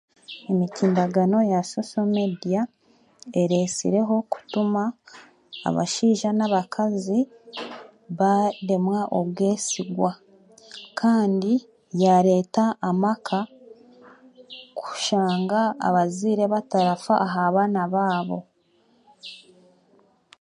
[0.51, 2.61] Emitimbagano ya social mediya
[3.41, 4.83] eresireho kutuma
[5.67, 7.19] abasheija n'abakaazi
[8.19, 10.11] baremwa obw'esigwa
[10.99, 11.53] kandi
[12.03, 13.39] yareeta amaka
[14.79, 18.39] kushanga abazeire batarafa aha baana baabo.